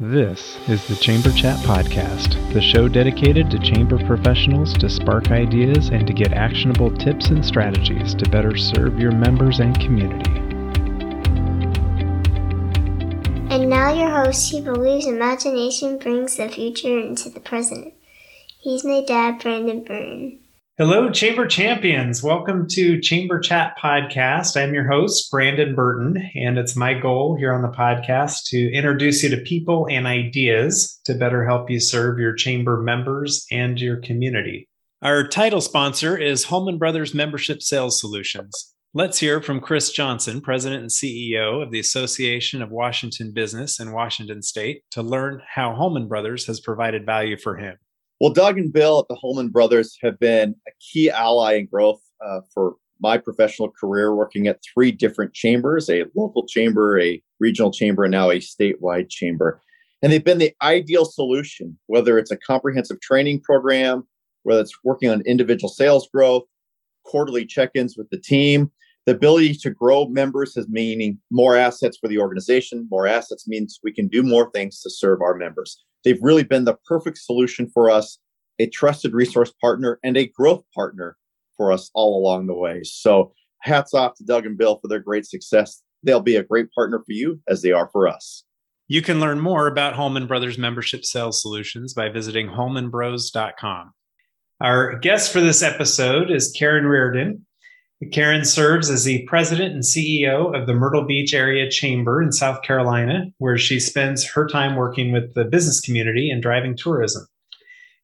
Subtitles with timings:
[0.00, 5.90] This is the Chamber Chat Podcast, the show dedicated to chamber professionals to spark ideas
[5.90, 10.30] and to get actionable tips and strategies to better serve your members and community.
[13.54, 17.92] And now, your host, he believes imagination brings the future into the present.
[18.60, 20.41] He's my dad, Brandon Burton.
[20.78, 22.22] Hello, Chamber Champions.
[22.22, 24.56] Welcome to Chamber Chat Podcast.
[24.56, 29.22] I'm your host, Brandon Burton, and it's my goal here on the podcast to introduce
[29.22, 33.98] you to people and ideas to better help you serve your chamber members and your
[33.98, 34.66] community.
[35.02, 38.72] Our title sponsor is Holman Brothers Membership Sales Solutions.
[38.94, 43.92] Let's hear from Kris Johnson, President and CEO of the Association of Washington Business in
[43.92, 47.76] Washington State, to learn how Holman Brothers has provided value for him.
[48.22, 52.00] Well, Doug and Bill at the Holman Brothers have been a key ally in growth
[52.24, 57.72] uh, for my professional career, working at three different chambers a local chamber, a regional
[57.72, 59.60] chamber, and now a statewide chamber.
[60.02, 64.06] And they've been the ideal solution, whether it's a comprehensive training program,
[64.44, 66.44] whether it's working on individual sales growth,
[67.02, 68.70] quarterly check ins with the team.
[69.04, 72.86] The ability to grow members has meaning more assets for the organization.
[72.88, 75.82] More assets means we can do more things to serve our members.
[76.04, 78.18] They've really been the perfect solution for us,
[78.58, 81.16] a trusted resource partner and a growth partner
[81.56, 82.82] for us all along the way.
[82.84, 85.82] So, hats off to Doug and Bill for their great success.
[86.02, 88.44] They'll be a great partner for you as they are for us.
[88.88, 93.92] You can learn more about Holman Brothers Membership Sales Solutions by visiting holmanbros.com.
[94.60, 97.46] Our guest for this episode is Karen Riordan.
[98.10, 102.62] Karen serves as the president and CEO of the Myrtle Beach Area Chamber in South
[102.62, 107.26] Carolina, where she spends her time working with the business community and driving tourism.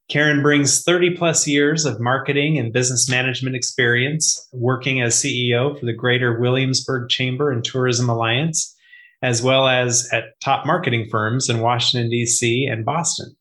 [0.09, 5.85] Karen brings 30 plus years of marketing and business management experience working as CEO for
[5.85, 8.75] the Greater Williamsburg Chamber and Tourism Alliance,
[9.23, 12.67] as well as at top marketing firms in Washington, D.C.
[12.67, 13.37] and Boston.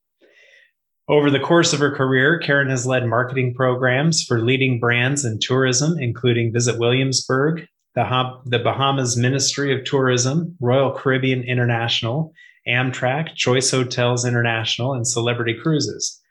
[1.09, 5.39] Over the course of her career, Karen has led marketing programs for leading brands in
[5.39, 7.65] tourism, including Visit Williamsburg,
[7.95, 12.33] the, the Bahamas Ministry of Tourism, Royal Caribbean International,
[12.67, 16.21] Amtrak, Choice Hotels International, and Celebrity Cruises.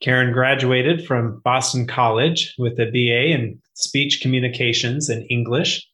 [0.00, 5.84] Karen graduated from Boston College with a BA in Speech Communications and English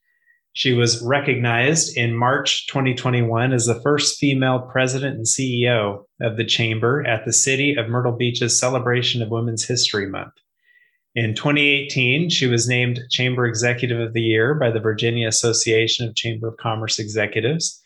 [0.58, 6.44] she was recognized in March 2021 as the first female president and CEO of the
[6.44, 10.32] Chamber at the City of Myrtle Beach's celebration of Women's History Month.
[11.14, 16.16] In 2018, she was named Chamber Executive of the Year by the Virginia Association of
[16.16, 17.80] Chamber of Commerce Executives.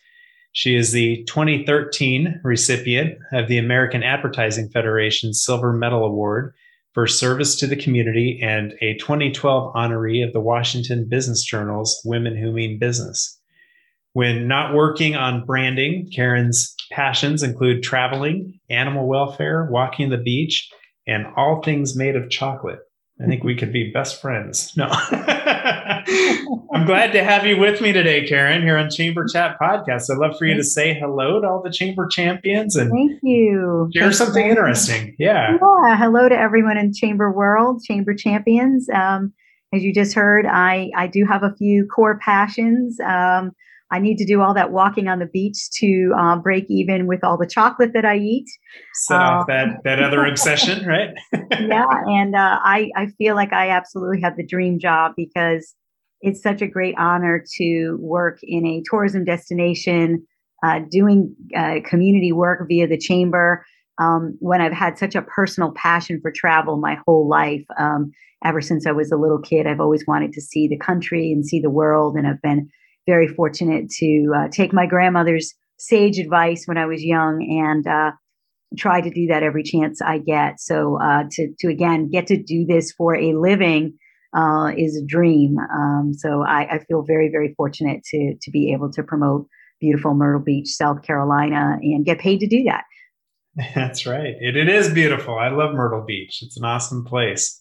[0.53, 6.55] She is the 2013 recipient of the American Advertising Federation's Silver Medal Award
[6.93, 12.37] for service to the community and a 2012 honoree of the Washington Business Journal's Women
[12.37, 13.39] Who Mean Business.
[14.13, 20.69] When not working on branding, Karen's passions include traveling, animal welfare, walking the beach,
[21.07, 22.79] and all things made of chocolate.
[23.23, 24.75] I think we could be best friends.
[24.75, 24.87] No.
[26.73, 30.11] I'm glad to have you with me today, Karen, here on Chamber Chat Podcast.
[30.11, 33.89] I'd love for you to say hello to all the Chamber champions and thank you.
[33.93, 35.15] Share Thanks something interesting.
[35.17, 35.51] Yeah.
[35.53, 35.97] Yeah.
[35.97, 38.89] Hello to everyone in Chamber World, Chamber Champions.
[38.89, 39.31] Um,
[39.73, 42.99] as you just heard, I I do have a few core passions.
[42.99, 43.53] Um,
[43.93, 47.23] I need to do all that walking on the beach to uh, break even with
[47.23, 48.47] all the chocolate that I eat.
[48.95, 51.09] Set uh, off that that other obsession, right?
[51.31, 55.75] yeah, and uh, I I feel like I absolutely have the dream job because
[56.21, 60.25] it's such a great honor to work in a tourism destination,
[60.65, 63.63] uh, doing uh, community work via the chamber.
[63.99, 68.11] Um, when I've had such a personal passion for travel my whole life, um,
[68.43, 71.45] ever since I was a little kid, I've always wanted to see the country and
[71.45, 72.71] see the world, and I've been
[73.05, 78.11] very fortunate to uh, take my grandmother's sage advice when I was young and uh,
[78.77, 80.59] try to do that every chance I get.
[80.59, 83.97] So uh, to to again get to do this for a living
[84.35, 85.57] uh, is a dream.
[85.59, 89.47] Um, so I, I, feel very, very fortunate to to be able to promote
[89.79, 92.83] beautiful Myrtle Beach, South Carolina, and get paid to do that.
[93.75, 94.35] That's right.
[94.39, 95.37] It, it is beautiful.
[95.37, 96.39] I love Myrtle Beach.
[96.41, 97.59] It's an awesome place.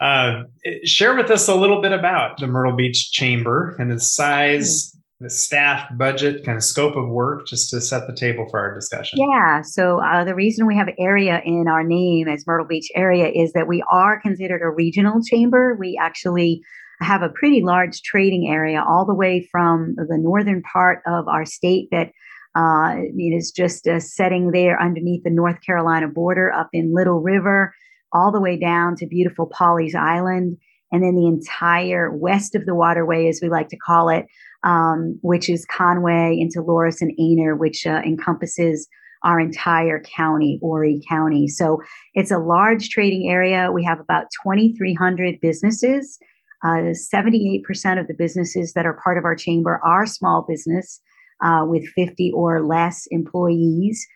[0.00, 0.42] Uh,
[0.84, 5.30] share with us a little bit about the Myrtle Beach Chamber and its size, the
[5.30, 9.18] staff budget kind of scope of work just to set the table for our discussion.
[9.18, 13.28] Yeah so uh, the reason we have area in our name as myrtle beach area
[13.28, 15.74] is that we are considered a regional chamber.
[15.78, 16.62] We actually
[17.00, 21.44] have a pretty large trading area all the way from the northern part of our
[21.44, 22.10] state that
[22.54, 27.20] uh, it is just uh, setting there underneath the north carolina border up in little
[27.20, 27.74] river
[28.12, 30.56] all the way down to beautiful Pawleys Island
[30.92, 34.26] and then the entire west of the waterway as we like to call it
[34.66, 38.88] um, which is Conway into Loris and Aynor, which uh, encompasses
[39.22, 41.48] our entire county, Horry County.
[41.48, 41.78] So
[42.14, 43.70] it's a large trading area.
[43.72, 46.18] We have about 2,300 businesses.
[46.64, 47.62] Uh, 78%
[48.00, 51.00] of the businesses that are part of our chamber are small business
[51.42, 54.06] uh, with 50 or less employees.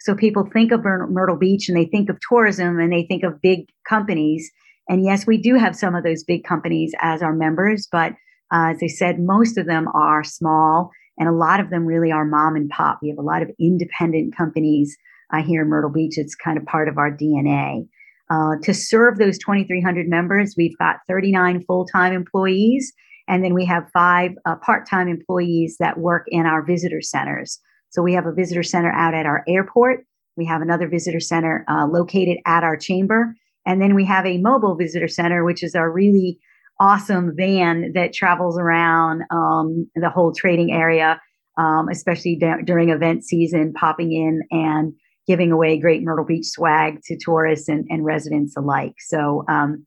[0.00, 3.40] So people think of Myrtle Beach and they think of tourism and they think of
[3.40, 4.50] big companies.
[4.88, 8.12] And yes, we do have some of those big companies as our members, but
[8.52, 12.12] uh, as I said, most of them are small and a lot of them really
[12.12, 13.00] are mom and pop.
[13.02, 14.96] We have a lot of independent companies
[15.32, 16.16] uh, here in Myrtle Beach.
[16.16, 17.86] It's kind of part of our DNA.
[18.30, 22.92] Uh, to serve those 2,300 members, we've got 39 full time employees,
[23.26, 27.58] and then we have five uh, part time employees that work in our visitor centers.
[27.90, 30.04] So we have a visitor center out at our airport.
[30.36, 33.34] We have another visitor center uh, located at our chamber.
[33.66, 36.38] And then we have a mobile visitor center, which is our really
[36.80, 41.20] awesome van that travels around um, the whole trading area,
[41.56, 44.92] um, especially d- during event season, popping in and
[45.26, 48.94] giving away great Myrtle Beach swag to tourists and, and residents alike.
[49.00, 49.86] So um,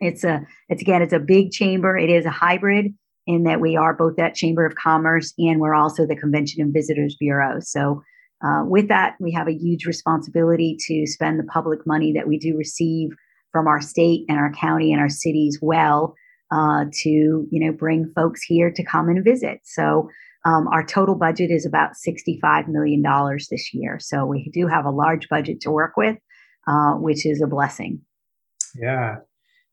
[0.00, 1.96] it's a it's again it's a big chamber.
[1.96, 2.94] It is a hybrid
[3.26, 6.72] in that we are both that Chamber of Commerce and we're also the Convention and
[6.72, 7.58] Visitors Bureau.
[7.60, 8.02] So,
[8.42, 12.38] uh, with that, we have a huge responsibility to spend the public money that we
[12.38, 13.10] do receive
[13.52, 16.14] from our state and our county and our cities well
[16.50, 19.60] uh, to you know bring folks here to come and visit.
[19.64, 20.08] So.
[20.46, 23.02] Um, our total budget is about $65 million
[23.50, 23.98] this year.
[24.00, 26.16] So we do have a large budget to work with,
[26.66, 28.00] uh, which is a blessing.
[28.74, 29.16] Yeah,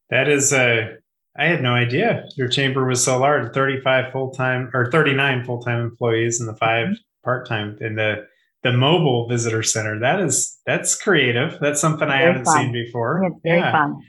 [0.09, 0.97] that is a
[1.37, 5.61] I had no idea your chamber was so large 35 full time or 39 full
[5.61, 6.93] time employees and the 5 mm-hmm.
[7.23, 8.25] part time in the
[8.63, 9.99] the mobile visitor center.
[9.99, 11.57] That is that's creative.
[11.61, 12.57] That's something I haven't fun.
[12.57, 13.23] seen before.
[13.23, 13.71] It's very yeah.
[13.71, 14.01] fun.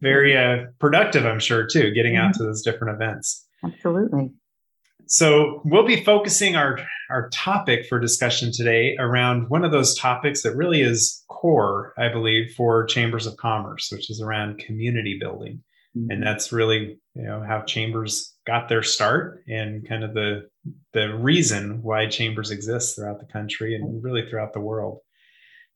[0.00, 2.26] Very uh, productive, I'm sure, too, getting mm-hmm.
[2.26, 3.46] out to those different events.
[3.62, 4.32] Absolutely.
[5.06, 6.80] So we'll be focusing our
[7.10, 12.08] our topic for discussion today around one of those topics that really is core, I
[12.08, 15.62] believe, for chambers of commerce, which is around community building
[15.94, 16.24] and mm-hmm.
[16.24, 20.48] that's really you know how chambers got their start and kind of the
[20.92, 24.98] the reason why chambers exist throughout the country and really throughout the world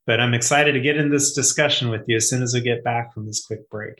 [0.05, 2.83] but i'm excited to get in this discussion with you as soon as we get
[2.83, 3.95] back from this quick break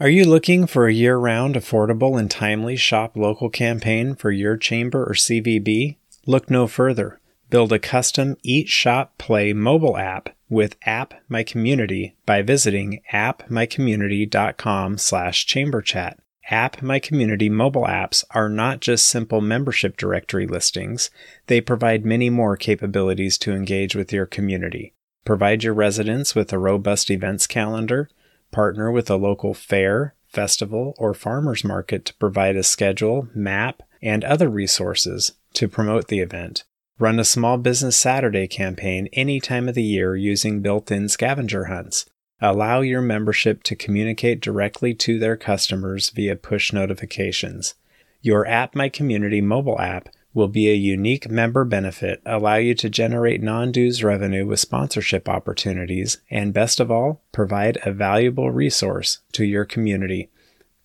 [0.00, 4.56] are you looking for a year round, affordable, and timely shop local campaign for your
[4.56, 5.96] chamber or CVB?
[6.26, 7.20] Look no further.
[7.54, 14.98] Build a custom Eat Shop Play mobile app with App My Community by visiting appmycommunity.com
[14.98, 16.16] slash chamberchat.
[16.50, 21.10] App My Community mobile apps are not just simple membership directory listings,
[21.46, 24.92] they provide many more capabilities to engage with your community.
[25.24, 28.10] Provide your residents with a robust events calendar,
[28.50, 34.24] partner with a local fair, festival, or farmers market to provide a schedule, map, and
[34.24, 36.64] other resources to promote the event.
[37.00, 41.64] Run a small business Saturday campaign any time of the year using built in scavenger
[41.64, 42.06] hunts.
[42.40, 47.74] Allow your membership to communicate directly to their customers via push notifications.
[48.22, 52.88] Your App My Community mobile app will be a unique member benefit, allow you to
[52.88, 59.18] generate non dues revenue with sponsorship opportunities, and best of all, provide a valuable resource
[59.32, 60.30] to your community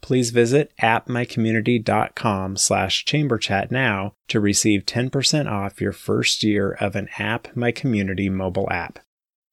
[0.02, 7.10] please visit appmycommunity.com slash chamberchat now to receive 10% off your first year of an
[7.18, 9.00] App My Community mobile app.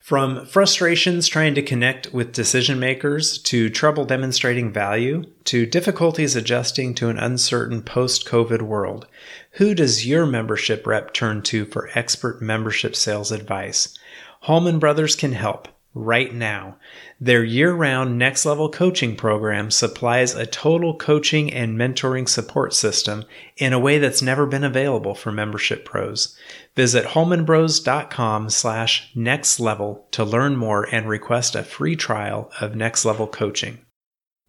[0.07, 6.95] From frustrations trying to connect with decision makers, to trouble demonstrating value, to difficulties adjusting
[6.95, 9.09] to an uncertain post COVID world,
[9.55, 13.99] who does your membership rep turn to for expert membership sales advice?
[14.43, 15.67] Holman Brothers can help
[15.97, 16.77] right now.
[17.19, 23.25] Their year round next level coaching program supplies a total coaching and mentoring support system
[23.57, 26.37] in a way that's never been available for membership pros.
[26.75, 33.07] Visit holmanbros.com slash next level to learn more and request a free trial of next
[33.07, 33.79] level coaching.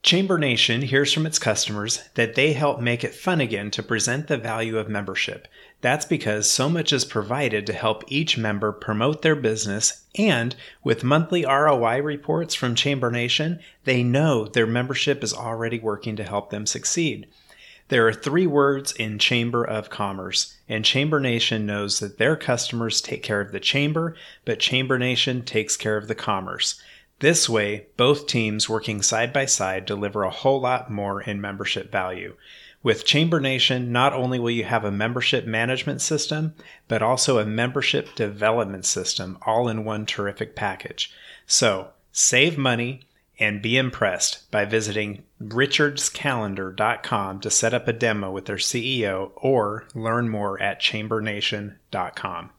[0.04, 4.28] Chamber Nation hears from its customers that they help make it fun again to present
[4.28, 5.48] the value of membership.
[5.82, 11.04] That's because so much is provided to help each member promote their business, and with
[11.04, 16.50] monthly ROI reports from Chamber Nation, they know their membership is already working to help
[16.50, 17.28] them succeed.
[17.90, 23.00] There are three words in Chamber of Commerce, and Chamber Nation knows that their customers
[23.00, 26.82] take care of the chamber, but Chamber Nation takes care of the commerce.
[27.20, 31.92] This way, both teams working side by side deliver a whole lot more in membership
[31.92, 32.36] value.
[32.88, 36.54] With Chamber Nation, not only will you have a membership management system,
[36.88, 41.14] but also a membership development system all in one terrific package.
[41.46, 43.02] So, save money
[43.38, 49.86] and be impressed by visiting richardscalendar.com to set up a demo with their CEO or
[49.94, 52.52] learn more at chambernation.com.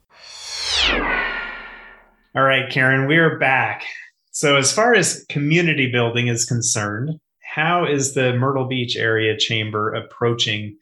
[2.36, 3.82] All right, Karen, we are back.
[4.30, 7.18] So, as far as community building is concerned,
[7.58, 10.76] how is the Myrtle Beach Area Chamber approaching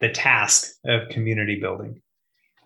[0.00, 2.00] the task of community building?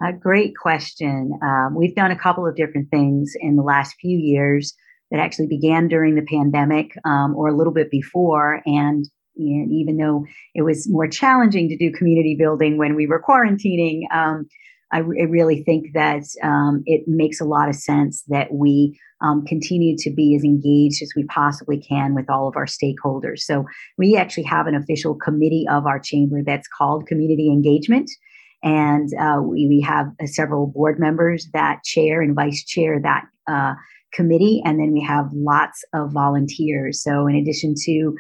[0.01, 1.37] A great question.
[1.43, 4.73] Um, we've done a couple of different things in the last few years
[5.11, 8.63] that actually began during the pandemic um, or a little bit before.
[8.67, 9.07] And,
[9.39, 14.47] even though it was more challenging to do community building when we were quarantining, um,
[14.93, 19.45] I, I, really think that um, it makes a lot of sense that we um,
[19.45, 23.41] continue to be as engaged as we possibly can with all of our stakeholders.
[23.41, 23.65] So
[23.99, 28.11] we actually have an official committee of our chamber that's called Community Engagement.
[28.63, 33.25] And uh, we, we have uh, several board members that chair and vice chair that
[33.47, 33.75] uh,
[34.13, 34.63] committee.
[34.65, 37.03] And then we have lots of volunteers.
[37.03, 38.17] So, in addition to you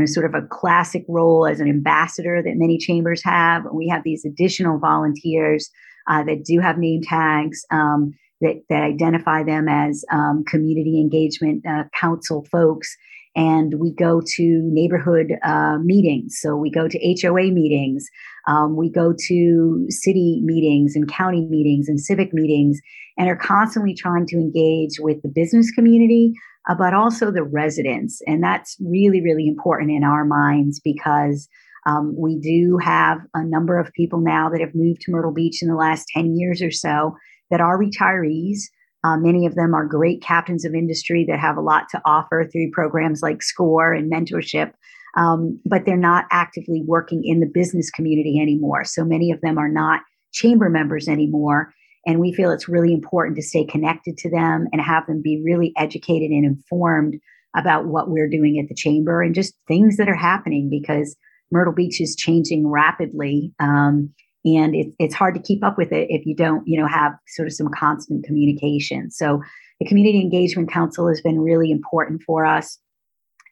[0.00, 4.02] know, sort of a classic role as an ambassador that many chambers have, we have
[4.04, 5.70] these additional volunteers
[6.08, 7.64] uh, that do have name tags.
[7.70, 12.96] Um, that, that identify them as um, community engagement uh, council folks
[13.34, 16.38] and we go to neighborhood uh, meetings.
[16.40, 18.06] So we go to HOA meetings,
[18.46, 22.80] um, we go to city meetings and county meetings and civic meetings,
[23.16, 26.34] and are constantly trying to engage with the business community,
[26.68, 28.20] uh, but also the residents.
[28.26, 31.48] And that's really, really important in our minds because.
[31.86, 35.62] Um, we do have a number of people now that have moved to Myrtle Beach
[35.62, 37.16] in the last 10 years or so
[37.50, 38.60] that are retirees.
[39.04, 42.48] Uh, many of them are great captains of industry that have a lot to offer
[42.50, 44.72] through programs like SCORE and mentorship,
[45.16, 48.84] um, but they're not actively working in the business community anymore.
[48.84, 51.72] So many of them are not chamber members anymore.
[52.06, 55.42] And we feel it's really important to stay connected to them and have them be
[55.44, 57.14] really educated and informed
[57.56, 61.16] about what we're doing at the chamber and just things that are happening because
[61.52, 63.52] Myrtle Beach is changing rapidly.
[63.60, 64.12] Um,
[64.44, 67.12] and it, it's hard to keep up with it if you don't you know have
[67.28, 69.40] sort of some constant communication so
[69.80, 72.78] the community engagement council has been really important for us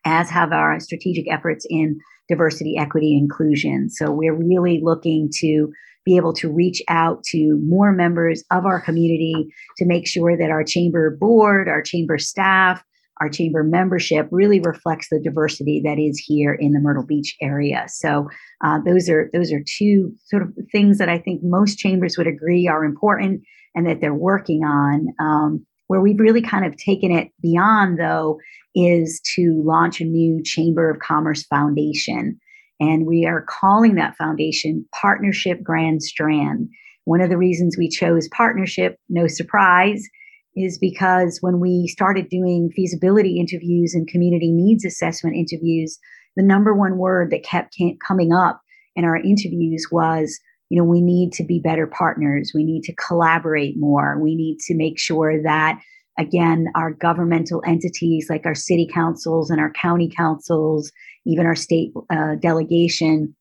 [0.04, 5.71] as have our strategic efforts in diversity equity inclusion so we're really looking to
[6.04, 10.50] be able to reach out to more members of our community to make sure that
[10.50, 12.83] our chamber board our chamber staff
[13.21, 17.85] our chamber membership really reflects the diversity that is here in the Myrtle Beach area.
[17.89, 18.29] So
[18.65, 22.27] uh, those are those are two sort of things that I think most chambers would
[22.27, 23.43] agree are important
[23.75, 25.09] and that they're working on.
[25.21, 28.39] Um, where we've really kind of taken it beyond, though,
[28.77, 32.39] is to launch a new Chamber of Commerce Foundation.
[32.79, 36.69] And we are calling that foundation Partnership Grand Strand.
[37.07, 40.09] One of the reasons we chose partnership, no surprise,
[40.57, 45.99] is because when we started doing feasibility interviews and community needs assessment interviews,
[46.37, 47.76] the number one word that kept
[48.07, 48.61] coming up
[48.97, 50.38] in our interviews was,
[50.69, 52.52] you know, we need to be better partners.
[52.54, 54.19] We need to collaborate more.
[54.21, 55.80] We need to make sure that,
[56.19, 60.92] again, our governmental entities like our city councils and our county councils,
[61.26, 63.35] even our state uh, delegation,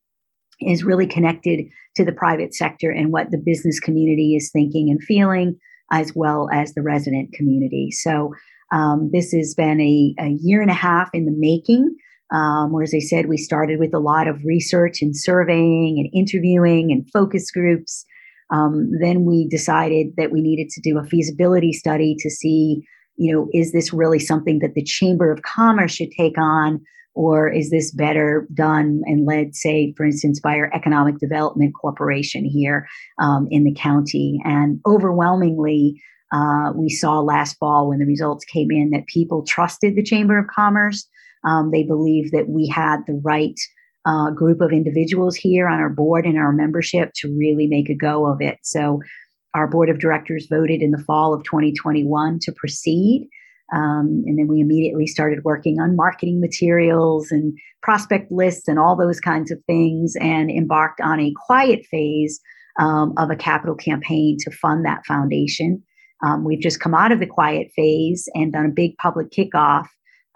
[0.60, 5.02] is really connected to the private sector and what the business community is thinking and
[5.02, 5.58] feeling
[5.92, 7.90] as well as the resident community.
[7.90, 8.32] So
[8.72, 11.96] um, this has been a, a, year and a half in the making.
[12.32, 16.08] Um, where, as I said, we started with a lot of research and surveying and
[16.14, 18.04] interviewing and focus groups.
[18.52, 22.82] Um, then we decided that we needed to do a feasibility study to see,
[23.16, 26.80] you know, is this really something that the Chamber of Commerce should take on?
[27.14, 32.44] Or is this better done and led, say, for instance, by our Economic Development Corporation
[32.44, 32.86] here
[33.20, 34.40] um, in the county?
[34.44, 36.00] And overwhelmingly,
[36.32, 40.38] uh, we saw last fall when the results came in that people trusted the Chamber
[40.38, 41.06] of Commerce.
[41.44, 43.58] Um, they believed that we had the right
[44.06, 47.94] uh, group of individuals here on our board and our membership to really make a
[47.94, 48.58] go of it.
[48.62, 49.00] So,
[49.52, 53.28] our board of directors voted in the fall of 2021 to proceed.
[53.72, 58.96] Um, and then we immediately started working on marketing materials and prospect lists and all
[58.96, 62.40] those kinds of things and embarked on a quiet phase
[62.78, 65.82] um, of a capital campaign to fund that foundation.
[66.22, 69.86] Um, we've just come out of the quiet phase and done a big public kickoff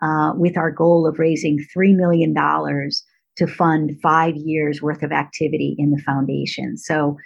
[0.02, 5.74] uh, with our goal of raising $3 million to fund five years worth of activity
[5.78, 6.76] in the foundation.
[6.76, 7.16] So,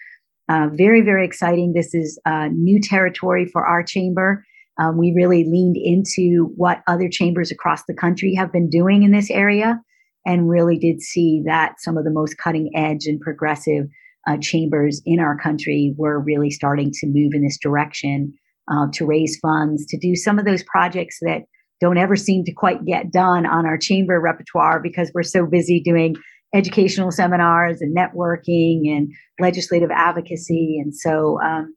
[0.51, 1.75] uh, very, very exciting.
[1.75, 4.47] This is uh, new territory for our chamber.
[4.79, 9.11] Um, we really leaned into what other chambers across the country have been doing in
[9.11, 9.81] this area
[10.25, 13.87] and really did see that some of the most cutting edge and progressive
[14.29, 18.33] uh, chambers in our country were really starting to move in this direction
[18.71, 21.43] uh, to raise funds to do some of those projects that
[21.81, 25.81] don't ever seem to quite get done on our chamber repertoire because we're so busy
[25.81, 26.17] doing
[26.55, 30.79] educational seminars and networking and legislative advocacy.
[30.83, 31.75] And so um,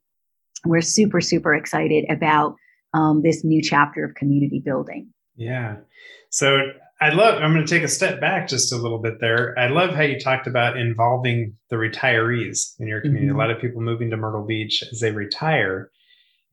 [0.65, 2.55] we're super, super excited about
[2.93, 5.09] um, this new chapter of community building.
[5.35, 5.77] Yeah.
[6.29, 6.57] So
[7.01, 9.57] I love, I'm going to take a step back just a little bit there.
[9.57, 13.27] I love how you talked about involving the retirees in your community.
[13.27, 13.35] Mm-hmm.
[13.35, 15.89] A lot of people moving to Myrtle Beach as they retire.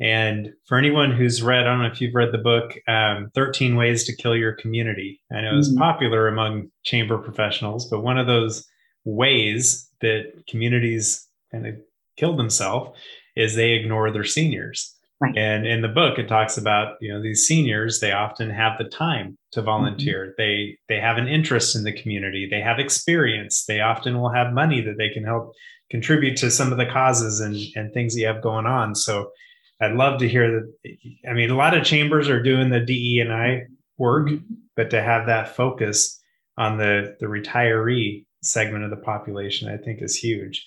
[0.01, 3.77] And for anyone who's read, I don't know if you've read the book, um, 13
[3.77, 5.21] Ways to Kill Your Community.
[5.31, 5.79] I know it's mm-hmm.
[5.79, 8.67] popular among chamber professionals, but one of those
[9.05, 11.75] ways that communities kind of
[12.17, 12.99] kill themselves
[13.37, 14.95] is they ignore their seniors.
[15.21, 15.37] Right.
[15.37, 17.99] And in the book, it talks about you know these seniors.
[17.99, 20.27] They often have the time to volunteer.
[20.27, 20.33] Mm-hmm.
[20.39, 22.47] They they have an interest in the community.
[22.49, 23.65] They have experience.
[23.65, 25.53] They often will have money that they can help
[25.91, 28.95] contribute to some of the causes and and things that you have going on.
[28.95, 29.31] So
[29.81, 30.97] I'd love to hear that.
[31.29, 33.63] I mean, a lot of chambers are doing the DE and I
[33.97, 34.55] work, mm-hmm.
[34.77, 36.21] but to have that focus
[36.57, 40.65] on the the retiree segment of the population, I think is huge.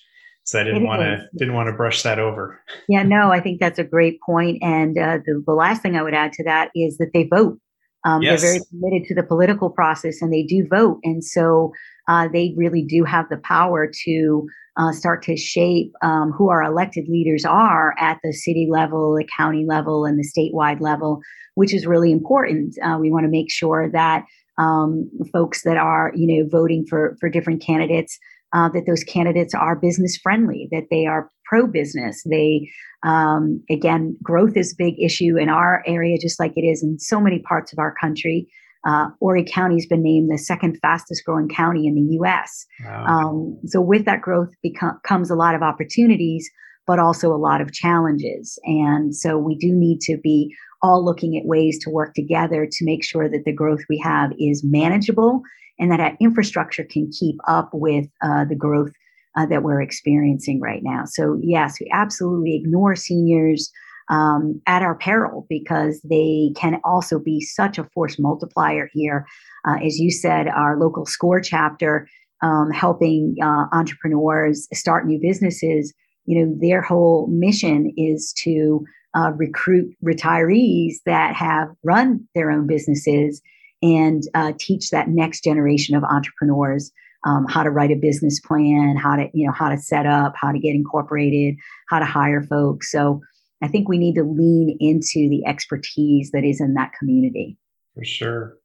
[0.52, 2.60] So I didn't want to didn't want to brush that over.
[2.86, 4.62] Yeah, no, I think that's a great point.
[4.62, 7.58] And uh, the, the last thing I would add to that is that they vote.
[8.04, 8.42] Um, yes.
[8.42, 10.98] They're very committed to the political process, and they do vote.
[11.04, 11.72] And so
[12.06, 16.62] uh, they really do have the power to uh, start to shape um, who our
[16.62, 21.22] elected leaders are at the city level, the county level, and the statewide level,
[21.54, 22.74] which is really important.
[22.84, 24.26] Uh, we want to make sure that
[24.58, 28.18] um, folks that are, you know, voting for for different candidates
[28.52, 32.22] uh, that those candidates are business friendly, that they are pro business.
[32.28, 32.68] They,
[33.02, 36.98] um, again, growth is a big issue in our area, just like it is in
[36.98, 38.48] so many parts of our country.
[38.86, 42.66] Uh, Horry County has been named the second fastest growing county in the US.
[42.84, 43.04] Wow.
[43.06, 46.50] Um, so, with that growth become, comes a lot of opportunities,
[46.86, 48.58] but also a lot of challenges.
[48.64, 52.84] And so, we do need to be all looking at ways to work together to
[52.84, 55.42] make sure that the growth we have is manageable
[55.78, 58.92] and that our infrastructure can keep up with uh, the growth
[59.36, 61.04] uh, that we're experiencing right now.
[61.06, 63.70] So, yes, we absolutely ignore seniors
[64.10, 69.26] um, at our peril because they can also be such a force multiplier here.
[69.66, 72.08] Uh, as you said, our local SCORE chapter
[72.42, 75.94] um, helping uh, entrepreneurs start new businesses,
[76.26, 82.66] you know, their whole mission is to uh, recruit retirees that have run their own
[82.66, 83.40] businesses
[83.82, 86.92] and uh, teach that next generation of entrepreneurs
[87.24, 90.34] um, how to write a business plan, how to you know how to set up,
[90.36, 91.56] how to get incorporated,
[91.88, 92.90] how to hire folks.
[92.90, 93.20] So
[93.62, 97.56] I think we need to lean into the expertise that is in that community.
[97.94, 98.56] For sure.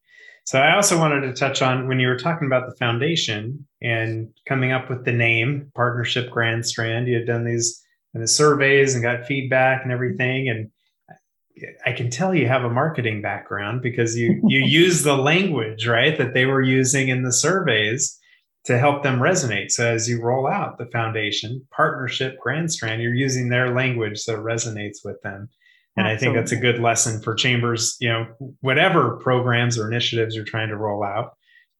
[0.45, 4.29] So I also wanted to touch on when you were talking about the foundation and
[4.47, 7.07] coming up with the name Partnership Grand Strand.
[7.07, 10.71] You had done these the surveys and got feedback and everything, and
[11.85, 16.17] I can tell you have a marketing background because you you use the language right
[16.17, 18.17] that they were using in the surveys
[18.65, 19.71] to help them resonate.
[19.71, 24.33] So as you roll out the foundation partnership Grand Strand, you're using their language so
[24.33, 25.49] it resonates with them.
[25.95, 26.13] And Absolutely.
[26.13, 28.27] I think that's a good lesson for chambers, you know,
[28.59, 31.37] whatever programs or initiatives you're trying to roll out,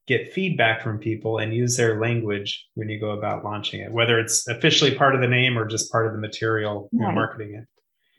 [0.08, 4.18] get feedback from people and use their language when you go about launching it, whether
[4.18, 7.13] it's officially part of the name or just part of the material right.
[7.13, 7.68] marketing it.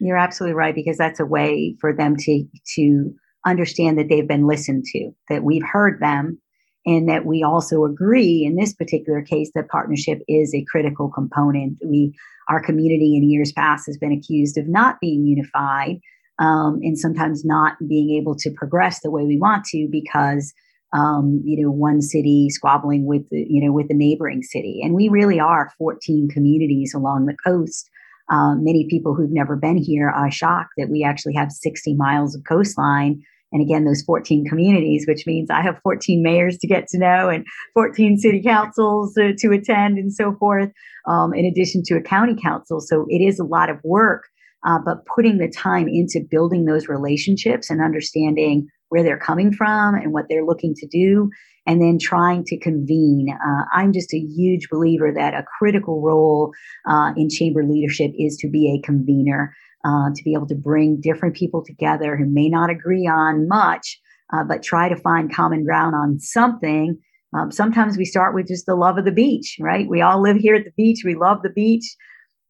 [0.00, 2.44] You're absolutely right because that's a way for them to
[2.76, 3.14] to
[3.46, 6.38] understand that they've been listened to, that we've heard them,
[6.86, 11.78] and that we also agree in this particular case that partnership is a critical component.
[11.84, 12.14] We
[12.48, 16.00] our community in years past has been accused of not being unified
[16.38, 20.54] um, and sometimes not being able to progress the way we want to because
[20.94, 24.94] um, you know one city squabbling with the, you know with the neighboring city and
[24.94, 27.90] we really are 14 communities along the coast
[28.30, 32.34] um, many people who've never been here are shocked that we actually have 60 miles
[32.34, 33.22] of coastline.
[33.50, 37.30] And again, those 14 communities, which means I have 14 mayors to get to know
[37.30, 40.70] and 14 city councils uh, to attend and so forth,
[41.06, 42.80] um, in addition to a county council.
[42.80, 44.24] So it is a lot of work,
[44.66, 49.94] uh, but putting the time into building those relationships and understanding where they're coming from
[49.94, 51.30] and what they're looking to do
[51.68, 53.28] and then trying to convene.
[53.30, 56.50] Uh, I'm just a huge believer that a critical role
[56.88, 59.54] uh, in chamber leadership is to be a convener,
[59.84, 64.00] uh, to be able to bring different people together who may not agree on much,
[64.32, 66.98] uh, but try to find common ground on something.
[67.36, 69.86] Um, sometimes we start with just the love of the beach, right?
[69.86, 71.02] We all live here at the beach.
[71.04, 71.84] We love the beach.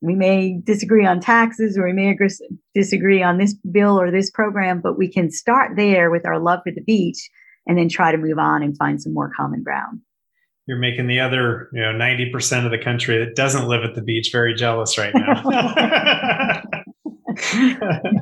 [0.00, 2.16] We may disagree on taxes or we may
[2.72, 6.60] disagree on this bill or this program, but we can start there with our love
[6.62, 7.28] for the beach
[7.68, 10.00] and then try to move on and find some more common ground.
[10.66, 14.02] You're making the other, you know, 90% of the country that doesn't live at the
[14.02, 15.42] beach very jealous right now.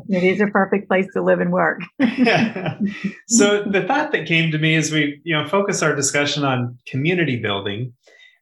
[0.08, 1.80] it is a perfect place to live and work.
[1.98, 2.78] yeah.
[3.28, 6.78] So the thought that came to me as we, you know, focus our discussion on
[6.86, 7.94] community building,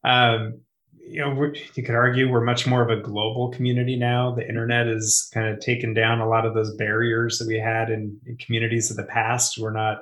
[0.04, 0.60] um,
[1.06, 4.34] you know, you could argue we're much more of a global community now.
[4.34, 7.90] The internet has kind of taken down a lot of those barriers that we had
[7.90, 9.58] in, in communities of the past.
[9.58, 10.00] We're not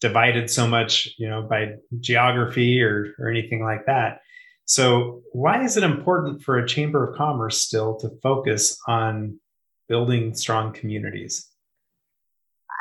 [0.00, 4.20] divided so much, you know, by geography or or anything like that.
[4.64, 9.38] So, why is it important for a chamber of commerce still to focus on
[9.88, 11.46] building strong communities?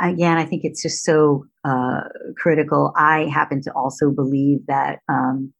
[0.01, 2.01] Again, I think it's just so uh,
[2.38, 2.93] critical.
[2.95, 5.53] I happen to also believe that um,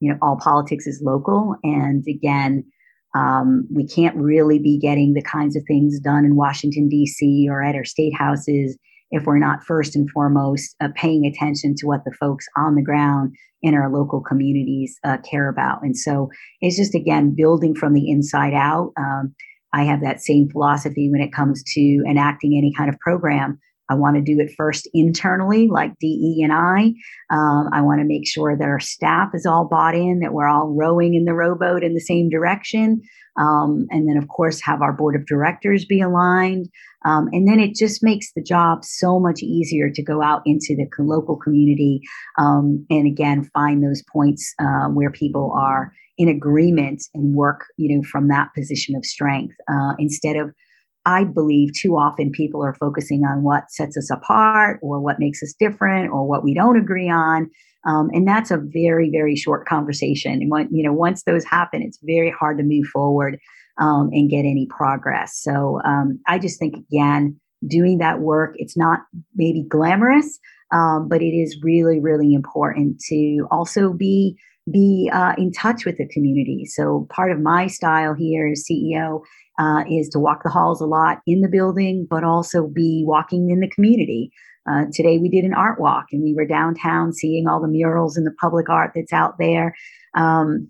[0.00, 2.64] you know all politics is local, and again,
[3.14, 7.48] um, we can't really be getting the kinds of things done in Washington D.C.
[7.50, 8.78] or at our state houses
[9.12, 12.82] if we're not first and foremost uh, paying attention to what the folks on the
[12.82, 15.82] ground in our local communities uh, care about.
[15.82, 16.28] And so
[16.60, 18.92] it's just, again, building from the inside out.
[18.98, 19.34] Um,
[19.72, 23.60] I have that same philosophy when it comes to enacting any kind of program.
[23.88, 26.94] I want to do it first internally, like DE and I.
[27.30, 30.48] Um, I want to make sure that our staff is all bought in, that we're
[30.48, 33.02] all rowing in the rowboat in the same direction.
[33.38, 36.68] Um, and then, of course, have our board of directors be aligned.
[37.04, 40.76] Um, and then it just makes the job so much easier to go out into
[40.76, 42.00] the local community
[42.38, 47.96] um, and again find those points uh, where people are in agreement and work, you
[47.96, 50.52] know, from that position of strength uh, instead of.
[51.04, 55.42] I believe too often people are focusing on what sets us apart or what makes
[55.42, 57.50] us different or what we don't agree on.
[57.84, 60.34] Um, and that's a very, very short conversation.
[60.34, 63.38] And when, you know, once those happen, it's very hard to move forward
[63.78, 65.40] um, and get any progress.
[65.42, 69.00] So um, I just think, again, doing that work, it's not
[69.34, 70.38] maybe glamorous,
[70.72, 74.36] um, but it is really, really important to also be
[74.70, 76.64] be uh, in touch with the community.
[76.66, 79.22] So part of my style here as CEO
[79.62, 83.50] uh, is to walk the halls a lot in the building, but also be walking
[83.50, 84.30] in the community.
[84.68, 88.16] Uh, today we did an art walk and we were downtown seeing all the murals
[88.16, 89.74] and the public art that's out there.
[90.16, 90.68] Um,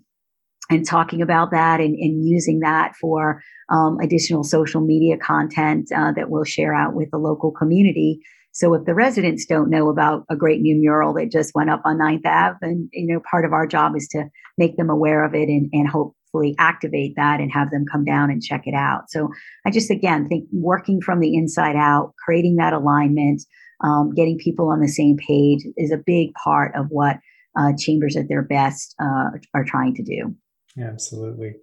[0.69, 6.11] and talking about that and, and using that for um, additional social media content uh,
[6.13, 8.19] that we'll share out with the local community.
[8.53, 11.81] So if the residents don't know about a great new mural that just went up
[11.85, 14.25] on Ninth Ave, and you know, part of our job is to
[14.57, 15.89] make them aware of it and, and
[16.33, 19.09] hopefully activate that and have them come down and check it out.
[19.09, 19.29] So
[19.65, 23.43] I just again think working from the inside out, creating that alignment,
[23.83, 27.17] um, getting people on the same page is a big part of what
[27.57, 30.35] uh, chambers at their best uh, are trying to do.
[30.81, 31.53] Absolutely.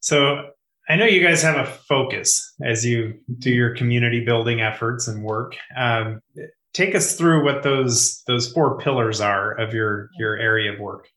[0.00, 0.42] So
[0.88, 5.22] I know you guys have a focus as you do your community building efforts and
[5.22, 5.56] work.
[5.76, 6.20] Um,
[6.72, 11.08] take us through what those those four pillars are of your your area of work.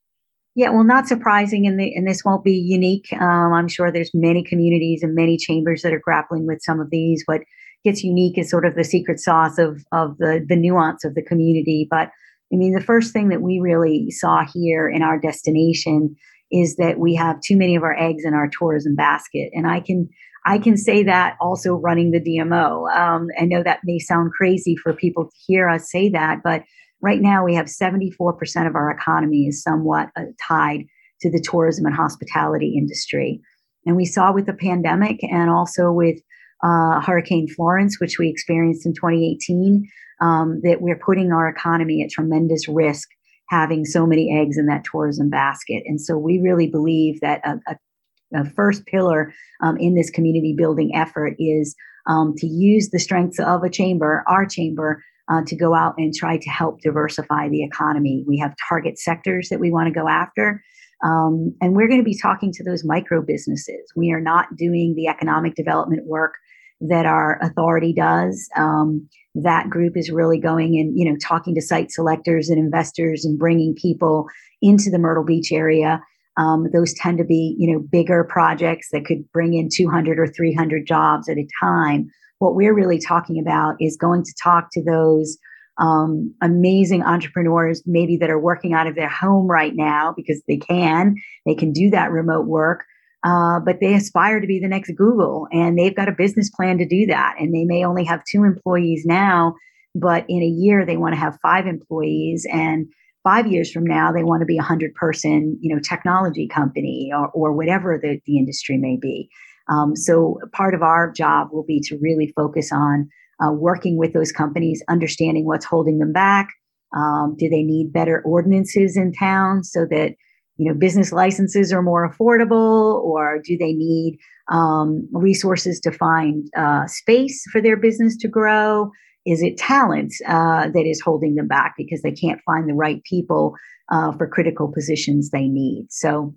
[0.59, 3.13] Yeah, well, not surprising, and, the, and this won't be unique.
[3.13, 6.89] Um, I'm sure there's many communities and many chambers that are grappling with some of
[6.89, 7.23] these.
[7.27, 7.43] What
[7.85, 11.23] gets unique is sort of the secret sauce of of the the nuance of the
[11.23, 11.87] community.
[11.89, 12.09] But
[12.51, 16.17] I mean, the first thing that we really saw here in our destination
[16.51, 19.51] is that we have too many of our eggs in our tourism basket.
[19.53, 20.09] And I can
[20.45, 22.93] I can say that also running the DMO.
[22.93, 26.63] Um, I know that may sound crazy for people to hear us say that, but
[27.01, 30.85] right now we have 74% of our economy is somewhat uh, tied
[31.21, 33.41] to the tourism and hospitality industry.
[33.85, 36.19] And we saw with the pandemic and also with
[36.63, 39.87] uh, Hurricane Florence, which we experienced in 2018,
[40.21, 43.07] um, that we're putting our economy at tremendous risk
[43.49, 45.83] having so many eggs in that tourism basket.
[45.85, 49.33] And so we really believe that a, a, a first pillar
[49.63, 51.75] um, in this community building effort is
[52.07, 56.13] um, to use the strengths of a chamber, our chamber, uh, to go out and
[56.13, 58.23] try to help diversify the economy.
[58.27, 60.63] We have target sectors that we want to go after.
[61.03, 63.91] Um, and we're going to be talking to those micro businesses.
[63.95, 66.33] We are not doing the economic development work
[66.81, 68.49] that our authority does.
[68.55, 73.23] Um, that group is really going and you know talking to site selectors and investors
[73.25, 74.27] and bringing people
[74.61, 76.01] into the Myrtle Beach area.
[76.37, 80.27] Um, those tend to be you know bigger projects that could bring in 200 or
[80.27, 82.09] 300 jobs at a time.
[82.39, 85.37] What we're really talking about is going to talk to those
[85.77, 90.57] um, amazing entrepreneurs, maybe that are working out of their home right now because they
[90.57, 91.15] can.
[91.45, 92.83] They can do that remote work
[93.23, 96.77] uh, but they aspire to be the next Google and they've got a business plan
[96.77, 97.35] to do that.
[97.37, 99.55] And they may only have two employees now,
[99.93, 102.47] but in a year they want to have five employees.
[102.51, 102.87] And
[103.23, 107.11] five years from now, they want to be a hundred person, you know, technology company
[107.13, 109.29] or, or whatever the, the industry may be.
[109.69, 113.07] Um, so part of our job will be to really focus on
[113.43, 116.49] uh, working with those companies, understanding what's holding them back.
[116.95, 120.15] Um, do they need better ordinances in town so that
[120.57, 123.01] you know business licenses are more affordable?
[123.03, 124.17] Or do they need
[124.51, 128.91] um, resources to find uh, space for their business to grow?
[129.25, 133.03] Is it talent uh, that is holding them back because they can't find the right
[133.03, 133.53] people
[133.91, 135.87] uh, for critical positions they need?
[135.91, 136.33] So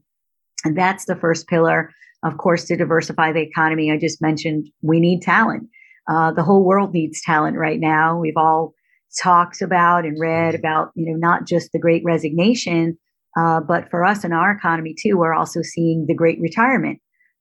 [0.65, 1.91] And that's the first pillar.
[2.25, 5.69] Of course, to diversify the economy, I just mentioned we need talent.
[6.09, 8.19] Uh, the whole world needs talent right now.
[8.19, 8.75] We've all
[9.21, 12.97] talked about and read about, you know, not just the great resignation,
[13.37, 16.99] uh, but for us in our economy too, we're also seeing the great retirement.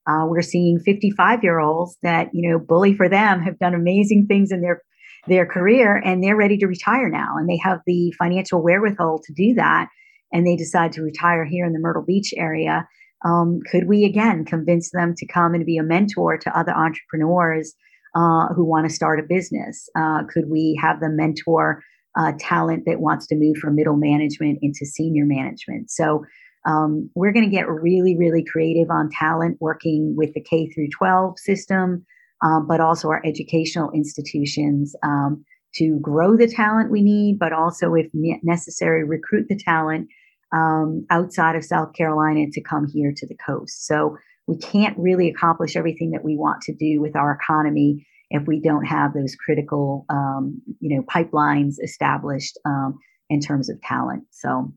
[0.08, 4.26] Uh, we're seeing 55 year olds that, you know, bully for them have done amazing
[4.28, 4.82] things in their
[5.28, 9.34] their career and they're ready to retire now and they have the financial wherewithal to
[9.34, 9.88] do that
[10.34, 12.88] and they decide to retire here in the Myrtle Beach area.
[13.26, 17.74] Um, could we again convince them to come and be a mentor to other entrepreneurs
[18.16, 19.90] uh, who want to start a business?
[19.96, 21.84] Uh, could we have them mentor
[22.18, 25.90] uh, talent that wants to move from middle management into senior management?
[25.92, 26.24] So
[26.66, 30.90] um, we're going to get really, really creative on talent, working with the K through
[30.90, 32.06] 12 system,
[32.44, 35.44] um, but also our educational institutions um,
[35.76, 40.08] to grow the talent we need, but also, if necessary, recruit the talent
[40.54, 43.86] um, outside of South Carolina to come here to the coast.
[43.86, 48.48] So we can't really accomplish everything that we want to do with our economy if
[48.48, 52.98] we don't have those critical, um, you know, pipelines established um,
[53.30, 54.24] in terms of talent.
[54.32, 54.74] So,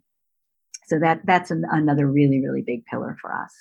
[0.86, 3.52] so that that's an, another really really big pillar for us.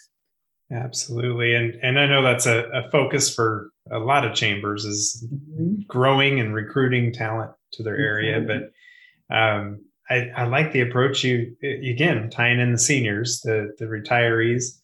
[0.71, 5.25] Absolutely, and and I know that's a, a focus for a lot of chambers is
[5.31, 5.81] mm-hmm.
[5.87, 8.39] growing and recruiting talent to their area.
[8.39, 8.47] Mm-hmm.
[9.29, 13.85] But um, I, I like the approach you again tying in the seniors, the the
[13.85, 14.79] retirees.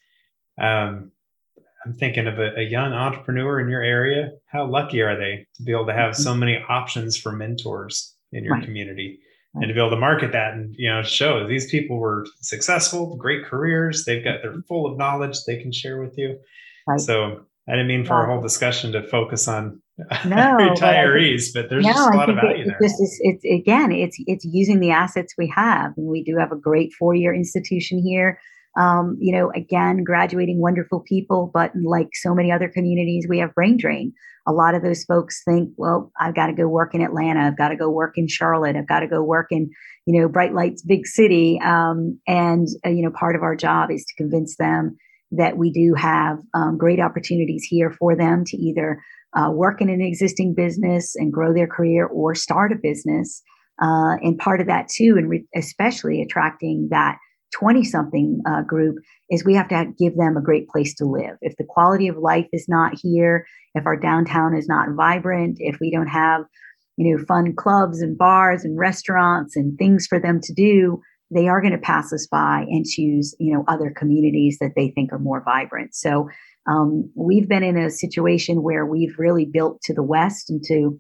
[0.60, 1.12] Um,
[1.86, 4.32] I'm thinking of a, a, young entrepreneur in your area.
[4.48, 6.24] How lucky are they to be able to have mm-hmm.
[6.24, 8.64] so many options for mentors in your right.
[8.64, 9.20] community
[9.54, 9.64] right.
[9.64, 13.16] and to be able to market that and you know show these people were successful,
[13.16, 14.06] great careers.
[14.06, 16.38] They've got they're full of knowledge they can share with you.
[16.88, 17.00] Right.
[17.00, 18.24] So I didn't mean for yeah.
[18.24, 19.82] a whole discussion to focus on
[20.26, 22.78] no, retirees, but, but there's no, just a lot of value it, there.
[22.80, 26.52] This is, it's again, it's it's using the assets we have, and we do have
[26.52, 28.40] a great four-year institution here.
[28.80, 33.54] Um, you know, again, graduating wonderful people, but like so many other communities, we have
[33.54, 34.14] brain drain.
[34.48, 37.58] A lot of those folks think, well, I've got to go work in Atlanta, I've
[37.58, 39.70] got to go work in Charlotte, I've got to go work in,
[40.06, 41.60] you know, bright lights, big city.
[41.64, 44.98] Um, and uh, you know, part of our job is to convince them
[45.32, 49.02] that we do have um, great opportunities here for them to either
[49.36, 53.42] uh, work in an existing business and grow their career or start a business.
[53.82, 57.18] Uh, and part of that too, and re- especially attracting that
[57.54, 58.96] 20 something uh, group,
[59.30, 61.38] is we have to give them a great place to live.
[61.42, 65.78] If the quality of life is not here, if our downtown is not vibrant, if
[65.80, 66.42] we don't have
[66.98, 71.48] you know fun clubs and bars and restaurants and things for them to do they
[71.48, 75.12] are going to pass us by and choose you know other communities that they think
[75.12, 76.30] are more vibrant so
[76.68, 81.00] um, we've been in a situation where we've really built to the west and to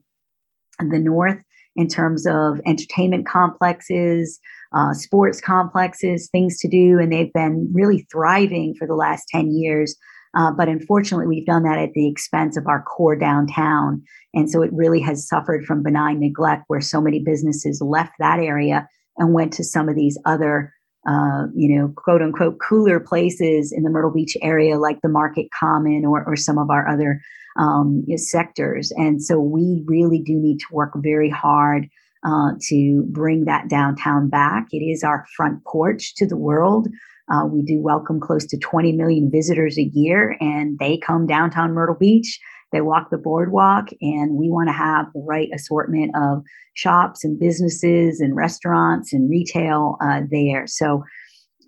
[0.80, 1.38] the north
[1.76, 4.40] in terms of entertainment complexes
[4.74, 9.52] uh, sports complexes things to do and they've been really thriving for the last 10
[9.52, 9.96] years
[10.36, 14.04] uh, but unfortunately, we've done that at the expense of our core downtown.
[14.34, 18.40] And so it really has suffered from benign neglect where so many businesses left that
[18.40, 18.88] area
[19.20, 20.74] and went to some of these other,
[21.08, 25.48] uh, you know, quote unquote, cooler places in the Myrtle Beach area, like the Market
[25.58, 27.22] Common or, or some of our other
[27.58, 28.92] um, sectors.
[28.96, 31.88] And so we really do need to work very hard
[32.26, 34.68] uh, to bring that downtown back.
[34.72, 36.88] It is our front porch to the world.
[37.32, 41.74] Uh, we do welcome close to 20 million visitors a year, and they come downtown
[41.74, 42.40] Myrtle Beach
[42.72, 47.40] they walk the boardwalk, and we want to have the right assortment of shops and
[47.40, 50.68] businesses and restaurants and retail uh, there.
[50.68, 51.04] So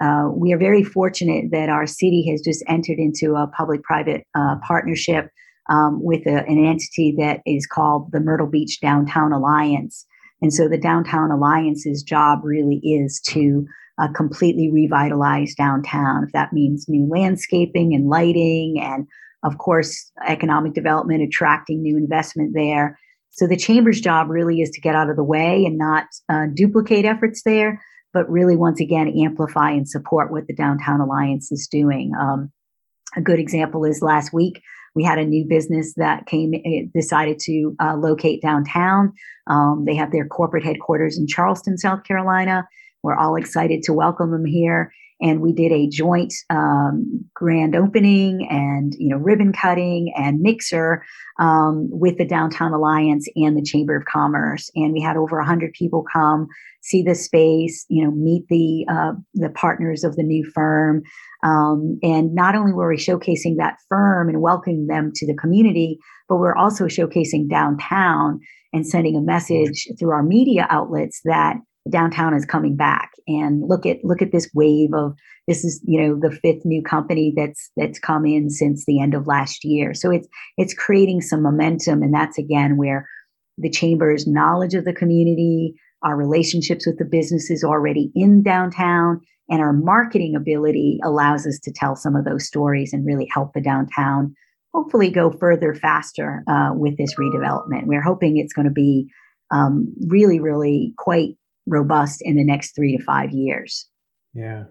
[0.01, 4.25] uh, we are very fortunate that our city has just entered into a public private
[4.35, 5.29] uh, partnership
[5.69, 10.05] um, with a, an entity that is called the Myrtle Beach Downtown Alliance.
[10.41, 13.65] And so the Downtown Alliance's job really is to
[14.01, 16.23] uh, completely revitalize downtown.
[16.23, 19.07] If that means new landscaping and lighting and
[19.43, 22.99] of course, economic development, attracting new investment there.
[23.31, 26.47] So the chamber's job really is to get out of the way and not uh,
[26.53, 27.81] duplicate efforts there,
[28.13, 32.11] but really, once again, amplify and support what the Downtown Alliance is doing.
[32.19, 32.51] Um,
[33.15, 34.61] a good example is last week
[34.95, 39.13] we had a new business that came eh, decided to uh, locate downtown.
[39.47, 42.67] Um, they have their corporate headquarters in Charleston, South Carolina.
[43.03, 48.47] We're all excited to welcome them here and we did a joint um, grand opening
[48.49, 51.03] and you know ribbon cutting and mixer
[51.39, 54.69] um, with the downtown alliance and the chamber of commerce.
[54.75, 56.47] And we had over 100 people come
[56.83, 61.03] see the space you know meet the uh, the partners of the new firm.
[61.43, 65.99] Um, and not only were we showcasing that firm and welcoming them to the community
[66.31, 68.39] but we're also showcasing downtown
[68.71, 71.57] and sending a message through our media outlets that
[71.89, 73.11] downtown is coming back.
[73.27, 75.15] And look at look at this wave of
[75.47, 79.13] this is you know the fifth new company that's that's come in since the end
[79.13, 79.93] of last year.
[79.93, 82.01] So it's it's creating some momentum.
[82.03, 83.07] And that's again where
[83.57, 89.61] the chamber's knowledge of the community our relationships with the businesses already in downtown and
[89.61, 93.61] our marketing ability allows us to tell some of those stories and really help the
[93.61, 94.33] downtown
[94.73, 97.85] hopefully go further faster uh, with this redevelopment.
[97.85, 99.11] We're hoping it's going to be
[99.51, 101.35] um, really really quite
[101.67, 103.87] robust in the next three to five years.
[104.33, 104.65] Yeah.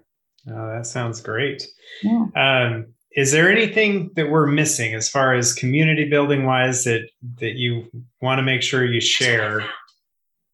[0.48, 1.66] Oh, that sounds great.
[2.02, 2.26] Yeah.
[2.34, 7.56] Um, is there anything that we're missing as far as community building wise that that
[7.56, 7.90] you
[8.22, 9.64] want to make sure you share?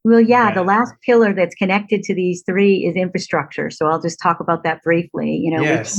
[0.05, 3.70] Well, yeah, yeah, the last pillar that's connected to these three is infrastructure.
[3.70, 5.33] So I'll just talk about that briefly.
[5.33, 5.96] You know, yes.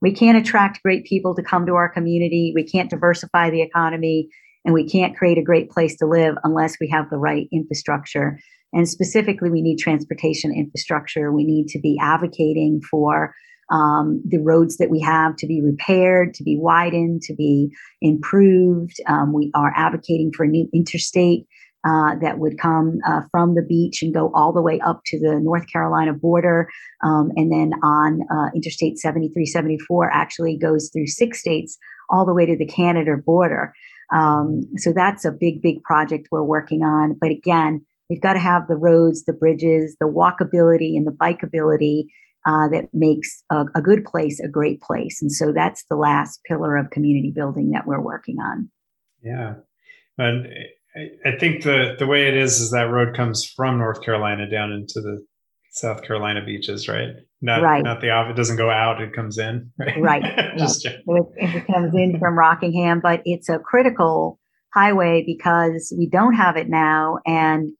[0.00, 2.52] we, can't, we can't attract great people to come to our community.
[2.54, 4.28] We can't diversify the economy
[4.64, 8.38] and we can't create a great place to live unless we have the right infrastructure.
[8.72, 11.32] And specifically, we need transportation infrastructure.
[11.32, 13.34] We need to be advocating for
[13.70, 18.96] um, the roads that we have to be repaired, to be widened, to be improved.
[19.06, 21.46] Um, we are advocating for a new interstate
[21.86, 25.18] uh, that would come uh, from the beach and go all the way up to
[25.18, 26.68] the North Carolina border.
[27.04, 31.78] Um, and then on uh, Interstate 7374 actually goes through six states
[32.10, 33.72] all the way to the Canada border.
[34.12, 37.16] Um, so that's a big, big project we're working on.
[37.20, 42.04] But again, We've got to have the roads, the bridges, the walkability, and the bikeability
[42.46, 45.20] uh, that makes a, a, good place a great place.
[45.20, 48.70] And so that's the last pillar of community building that we're working on.
[49.22, 49.54] Yeah,
[50.16, 50.46] and
[51.26, 54.72] I, think the the way it is is that road comes from North Carolina down
[54.72, 55.24] into the
[55.72, 57.10] South Carolina beaches, right?
[57.42, 57.84] Not right.
[57.84, 58.30] not the off.
[58.30, 59.70] It doesn't go out; it comes in.
[59.78, 60.00] Right.
[60.00, 60.54] right.
[60.58, 60.92] Just yeah.
[61.06, 64.38] it, it comes in from Rockingham, but it's a critical
[64.72, 67.72] highway because we don't have it now, and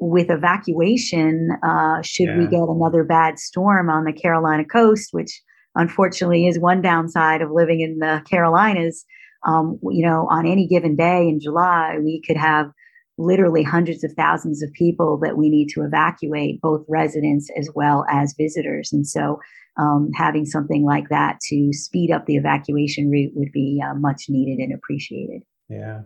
[0.00, 2.38] with evacuation, uh, should yeah.
[2.38, 5.40] we get another bad storm on the Carolina coast, which
[5.74, 9.04] unfortunately is one downside of living in the Carolinas.
[9.46, 12.70] Um, you know, on any given day in July, we could have
[13.18, 18.04] literally hundreds of thousands of people that we need to evacuate, both residents as well
[18.10, 18.92] as visitors.
[18.92, 19.38] And so,
[19.78, 24.24] um, having something like that to speed up the evacuation route would be uh, much
[24.28, 25.42] needed and appreciated.
[25.68, 26.02] Yeah,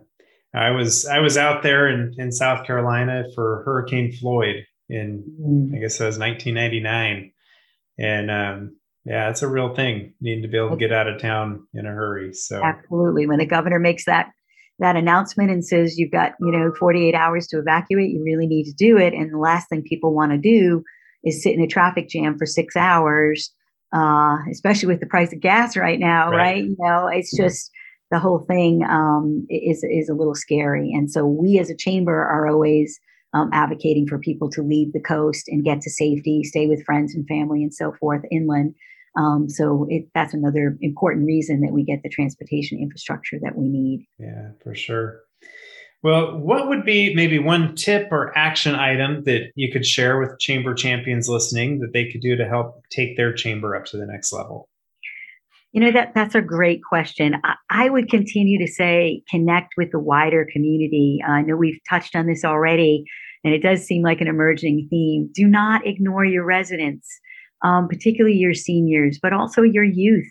[0.53, 5.75] I was I was out there in, in South Carolina for Hurricane Floyd in mm.
[5.75, 7.31] I guess that was 1999,
[7.97, 10.13] and um, yeah, it's a real thing.
[10.19, 12.33] Needing to be able to get out of town in a hurry.
[12.33, 14.31] So absolutely, when the governor makes that
[14.79, 18.65] that announcement and says you've got you know 48 hours to evacuate, you really need
[18.65, 19.13] to do it.
[19.13, 20.83] And the last thing people want to do
[21.23, 23.53] is sit in a traffic jam for six hours,
[23.93, 26.29] uh, especially with the price of gas right now.
[26.29, 26.37] Right?
[26.37, 26.63] right?
[26.65, 27.71] You know, it's just
[28.11, 30.91] the whole thing um, is is a little scary.
[30.93, 32.99] And so we as a chamber are always
[33.33, 37.15] um, advocating for people to leave the coast and get to safety, stay with friends
[37.15, 38.75] and family, and so forth inland.
[39.17, 43.67] Um, so it, that's another important reason that we get the transportation infrastructure that we
[43.67, 44.05] need.
[44.19, 45.21] Yeah, for sure.
[46.03, 50.39] Well, what would be maybe one tip or action item that you could share with
[50.39, 54.07] chamber champions listening that they could do to help take their chamber up to the
[54.07, 54.67] next level?
[55.73, 57.35] You know, that that's a great question.
[57.43, 61.19] I, I, would continue to say connect with the wider community.
[61.25, 63.05] Uh, I know we've touched on this already,
[63.43, 65.29] and it does seem like an emerging theme.
[65.33, 67.07] Do not ignore your residents,
[67.63, 70.29] um, particularly your seniors, but also your youth.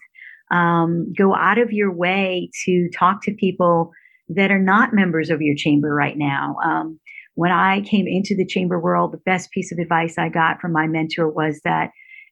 [0.50, 3.92] Um, go out of your way to talk to people
[4.28, 6.56] that are not members of your chamber right now.
[6.64, 7.00] Um,
[7.34, 10.72] when I came into the chamber world, the best piece of advice I got from
[10.72, 11.90] my mentor was that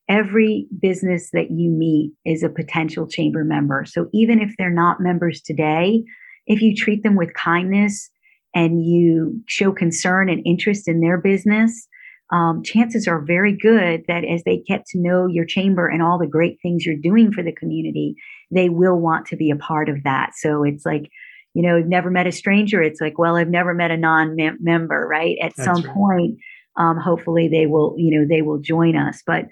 [0.09, 3.85] every business that you meet is a potential chamber member.
[3.87, 6.05] So even if they're not members today,
[6.47, 8.11] if you treat them with kindness
[8.55, 11.87] and you show concern and interest in their business,
[12.31, 16.18] um, chances are very good that as they get to know your chamber and all
[16.18, 18.14] the great things you're doing for the community,
[18.51, 20.33] they will want to be a part of that.
[20.37, 21.11] So it's like,
[21.55, 22.83] you know, I've never met a stranger.
[22.83, 25.37] It's like, well, I've never met a non-member, right?
[25.42, 25.94] At That's some right.
[25.94, 26.38] point,
[26.77, 29.23] um, hopefully they will, you know, they will join us.
[29.27, 29.47] But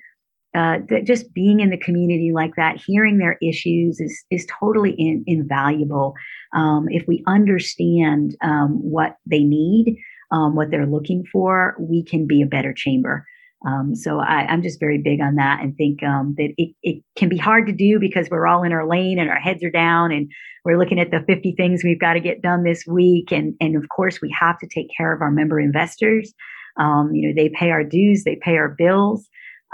[0.57, 4.92] uh, that just being in the community like that, hearing their issues is is totally
[4.92, 6.15] in, invaluable.
[6.54, 9.96] Um, if we understand um, what they need,
[10.31, 13.27] um, what they're looking for, we can be a better chamber.
[13.67, 17.02] Um, so I, am just very big on that and think um, that it, it
[17.17, 19.71] can be hard to do because we're all in our lane and our heads are
[19.71, 20.31] down and
[20.65, 23.33] we're looking at the 50 things we've got to get done this week.
[23.33, 26.33] And, and of course, we have to take care of our member investors.
[26.79, 29.27] Um, you know, they pay our dues, they pay our bills.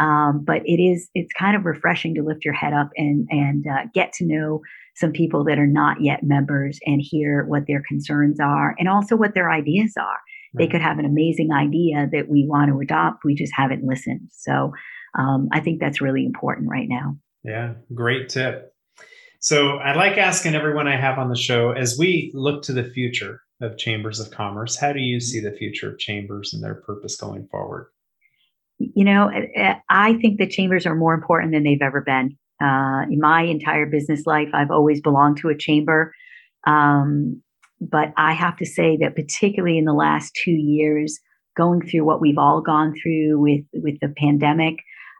[0.02, 3.64] Um, but it is it's kind of refreshing to lift your head up and and
[3.66, 4.60] uh, get to know
[4.96, 9.16] some people that are not yet members and hear what their concerns are and also
[9.16, 10.18] what their ideas are
[10.54, 13.24] They could have an amazing idea that we want to adopt.
[13.24, 14.28] We just haven't listened.
[14.32, 14.72] So
[15.18, 17.16] um, I think that's really important right now.
[17.42, 18.74] Yeah, great tip.
[19.40, 22.84] So I'd like asking everyone I have on the show as we look to the
[22.84, 26.74] future of chambers of commerce, how do you see the future of chambers and their
[26.74, 27.86] purpose going forward?
[28.94, 29.30] You know,
[29.88, 32.36] I think the chambers are more important than they've ever been.
[32.62, 36.14] Uh, in my entire business life, I've always belonged to a chamber.
[36.66, 37.42] Um,
[37.80, 41.18] but I have to say that particularly in the last two years,
[41.56, 44.76] going through what we've all gone through with with the pandemic,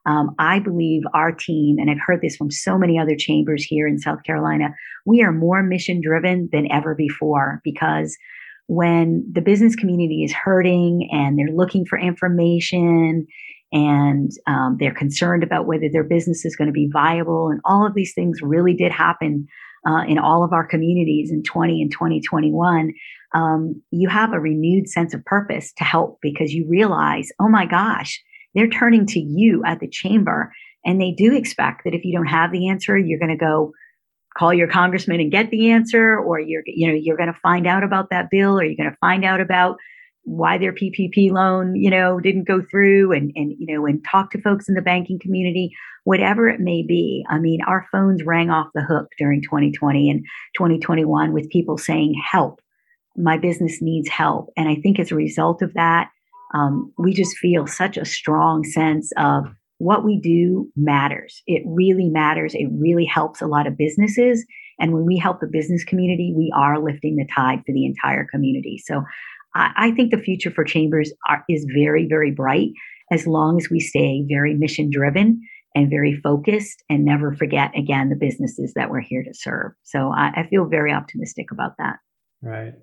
[0.06, 3.86] um, I believe our team, and I've heard this from so many other chambers here
[3.86, 4.74] in South Carolina,
[5.06, 8.16] we are more mission driven than ever before because
[8.66, 13.26] when the business community is hurting and they're looking for information
[13.72, 17.86] and um, they're concerned about whether their business is going to be viable, and all
[17.86, 19.46] of these things really did happen
[19.86, 22.92] uh, in all of our communities in 20 and 2021,
[23.34, 27.66] um, you have a renewed sense of purpose to help because you realize, oh my
[27.66, 28.22] gosh,
[28.54, 30.52] they're turning to you at the chamber.
[30.84, 33.72] And they do expect that if you don't have the answer, you're going to go
[34.36, 37.66] call your congressman and get the answer, or you're, you know, you're going to find
[37.66, 39.76] out about that bill, or you're going to find out about
[40.24, 44.30] why their PPP loan, you know, didn't go through and, and, you know, and talk
[44.30, 45.70] to folks in the banking community,
[46.04, 47.24] whatever it may be.
[47.28, 50.24] I mean, our phones rang off the hook during 2020 and
[50.56, 52.60] 2021 with people saying, help,
[53.16, 54.50] my business needs help.
[54.56, 56.10] And I think as a result of that,
[56.54, 59.46] um, we just feel such a strong sense of
[59.82, 61.42] what we do matters.
[61.46, 62.54] It really matters.
[62.54, 64.44] It really helps a lot of businesses.
[64.78, 68.26] And when we help the business community, we are lifting the tide for the entire
[68.30, 68.78] community.
[68.84, 69.02] So
[69.54, 72.70] I, I think the future for chambers are, is very, very bright
[73.10, 75.40] as long as we stay very mission driven
[75.74, 79.72] and very focused and never forget again the businesses that we're here to serve.
[79.82, 81.96] So I, I feel very optimistic about that.
[82.40, 82.74] Right.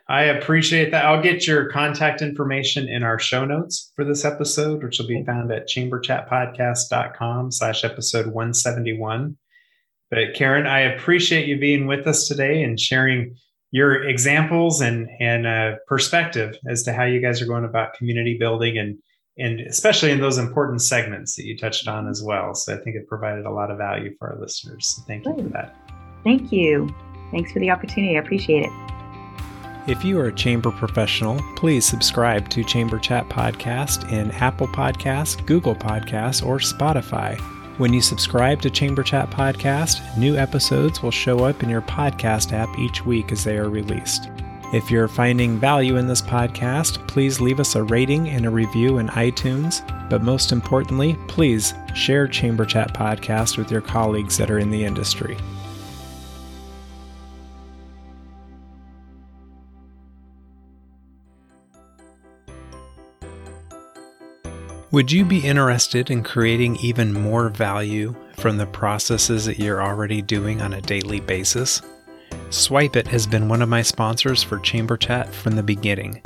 [0.08, 1.04] I appreciate that.
[1.04, 5.24] I'll get your contact information in our show notes for this episode, which will be
[5.24, 9.36] found at chamberchatpodcast.com slash episode 171.
[10.10, 13.34] But Karen, I appreciate you being with us today and sharing
[13.72, 18.36] your examples and, and uh, perspective as to how you guys are going about community
[18.38, 18.98] building and,
[19.38, 22.54] and especially in those important segments that you touched on as well.
[22.54, 24.94] So I think it provided a lot of value for our listeners.
[24.94, 25.74] So thank you for that.
[26.22, 26.94] Thank you.
[27.32, 28.16] Thanks for the opportunity.
[28.16, 28.70] I appreciate it.
[29.88, 35.44] If you are a chamber professional, please subscribe to Chamber Chat Podcast in Apple Podcasts,
[35.44, 37.36] Google Podcasts, or Spotify.
[37.78, 42.52] When you subscribe to Chamber Chat Podcast, new episodes will show up in your podcast
[42.52, 44.30] app each week as they are released.
[44.72, 48.98] If you're finding value in this podcast, please leave us a rating and a review
[48.98, 49.82] in iTunes.
[50.08, 54.84] But most importantly, please share Chamber Chat Podcast with your colleagues that are in the
[54.84, 55.36] industry.
[64.92, 70.20] Would you be interested in creating even more value from the processes that you're already
[70.20, 71.80] doing on a daily basis?
[72.50, 76.20] SwipeIt has been one of my sponsors for Chamber Chat from the beginning.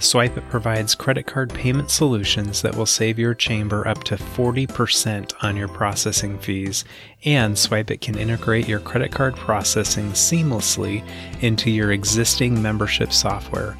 [0.00, 5.56] SwipeIt provides credit card payment solutions that will save your chamber up to 40% on
[5.56, 6.84] your processing fees,
[7.24, 11.02] and SwipeIt can integrate your credit card processing seamlessly
[11.40, 13.78] into your existing membership software.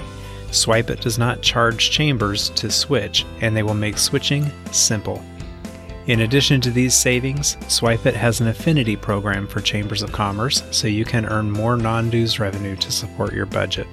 [0.50, 5.22] SwipeIt does not charge chambers to switch, and they will make switching simple.
[6.06, 10.88] In addition to these savings, SwipeIt has an affinity program for chambers of commerce so
[10.88, 13.86] you can earn more non dues revenue to support your budget.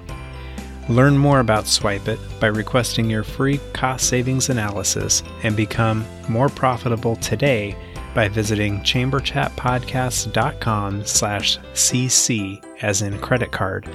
[0.88, 7.16] Learn more about SwipeIt by requesting your free cost savings analysis and become more profitable
[7.16, 7.76] today
[8.14, 13.86] by visiting chamberchatpodcast.com slash cc as in credit card.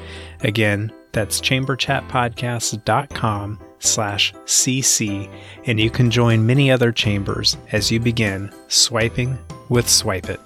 [0.41, 5.29] Again, that's chamberchatpodcast.com slash cc
[5.65, 9.35] and you can join many other chambers as you begin swiping
[9.69, 10.39] with Swipe It.